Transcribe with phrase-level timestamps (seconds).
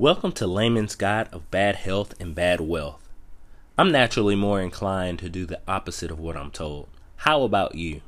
[0.00, 3.08] Welcome to Layman's Guide of Bad Health and Bad Wealth.
[3.76, 6.86] I'm naturally more inclined to do the opposite of what I'm told.
[7.16, 8.02] How about you?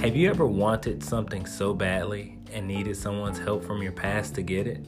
[0.00, 4.42] Have you ever wanted something so badly and needed someone's help from your past to
[4.42, 4.84] get it?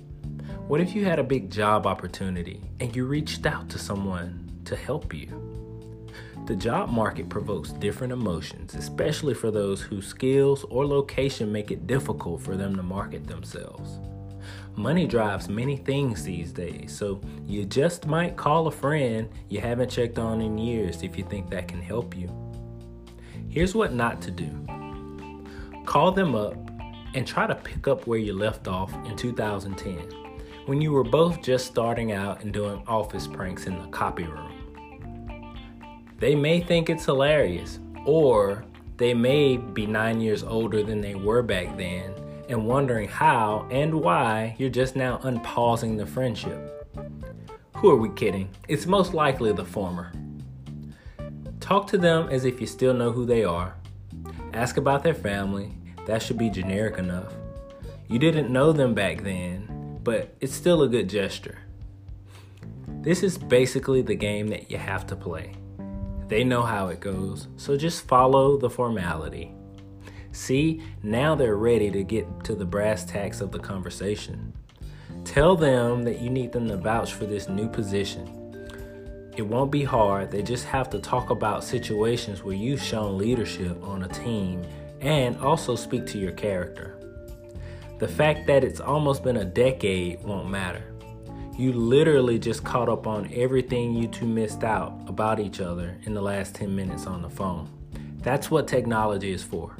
[0.66, 4.74] What if you had a big job opportunity and you reached out to someone to
[4.74, 5.57] help you?
[6.48, 11.86] The job market provokes different emotions, especially for those whose skills or location make it
[11.86, 14.00] difficult for them to market themselves.
[14.74, 19.90] Money drives many things these days, so you just might call a friend you haven't
[19.90, 22.30] checked on in years if you think that can help you.
[23.50, 24.48] Here's what not to do
[25.84, 26.56] call them up
[27.12, 29.98] and try to pick up where you left off in 2010
[30.64, 34.67] when you were both just starting out and doing office pranks in the copy room.
[36.18, 38.64] They may think it's hilarious, or
[38.96, 42.12] they may be nine years older than they were back then
[42.48, 46.74] and wondering how and why you're just now unpausing the friendship.
[47.76, 48.48] Who are we kidding?
[48.66, 50.10] It's most likely the former.
[51.60, 53.76] Talk to them as if you still know who they are.
[54.54, 55.76] Ask about their family.
[56.06, 57.32] That should be generic enough.
[58.08, 61.58] You didn't know them back then, but it's still a good gesture.
[63.02, 65.54] This is basically the game that you have to play.
[66.28, 69.54] They know how it goes, so just follow the formality.
[70.32, 74.52] See, now they're ready to get to the brass tacks of the conversation.
[75.24, 78.34] Tell them that you need them to vouch for this new position.
[79.36, 83.82] It won't be hard, they just have to talk about situations where you've shown leadership
[83.82, 84.64] on a team
[85.00, 86.98] and also speak to your character.
[87.98, 90.84] The fact that it's almost been a decade won't matter.
[91.58, 96.14] You literally just caught up on everything you two missed out about each other in
[96.14, 97.68] the last 10 minutes on the phone.
[98.18, 99.76] That's what technology is for.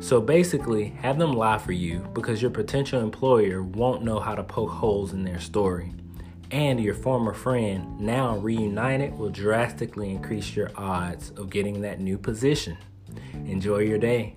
[0.00, 4.42] So basically, have them lie for you because your potential employer won't know how to
[4.42, 5.92] poke holes in their story.
[6.50, 12.18] And your former friend, now reunited, will drastically increase your odds of getting that new
[12.18, 12.76] position.
[13.32, 14.34] Enjoy your day.